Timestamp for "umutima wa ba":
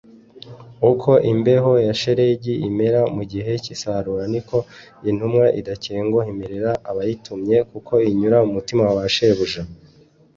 8.47-9.05